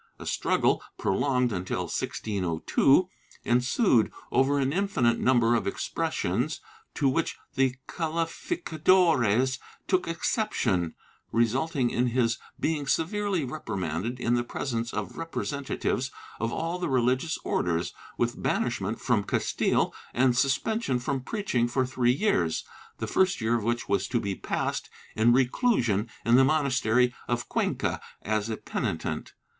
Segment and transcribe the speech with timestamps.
[0.17, 3.07] A struggle, prolonged until 1602,
[3.43, 6.59] ensued over an infinite number of expressions
[6.95, 10.95] to which the calificadores took exception,
[11.31, 16.09] resulting in his being severely reprimanded in the presence of representatives
[16.39, 21.85] of all the religious Orders, with banishment from Castile and sus pension from preaching for
[21.85, 22.63] three years,
[22.97, 27.47] the first year of which was to be passed in reclusion in the monastery of
[27.47, 29.33] Cuenca as a penitent.